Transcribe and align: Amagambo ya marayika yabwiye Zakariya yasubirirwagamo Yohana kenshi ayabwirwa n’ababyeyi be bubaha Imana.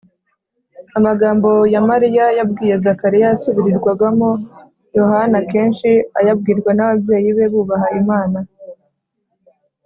Amagambo 0.97 1.49
ya 1.73 1.81
marayika 1.87 2.25
yabwiye 2.39 2.75
Zakariya 2.83 3.27
yasubirirwagamo 3.31 4.29
Yohana 4.97 5.37
kenshi 5.51 5.89
ayabwirwa 6.19 6.69
n’ababyeyi 6.73 7.29
be 7.37 7.45
bubaha 7.53 7.87
Imana. 8.01 8.39